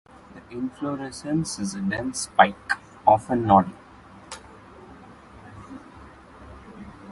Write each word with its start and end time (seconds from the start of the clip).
The 0.33 0.41
inflorescence 0.49 1.59
is 1.59 1.75
a 1.75 1.79
dense 1.79 2.21
spike, 2.21 2.71
often 3.05 3.45
nodding. 3.45 3.77